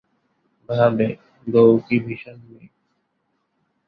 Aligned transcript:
ভাবে, 0.69 1.07
বউ 1.47 1.71
কী 1.85 1.95
ভীষণ 2.05 2.37
মেয়ে। 2.47 2.67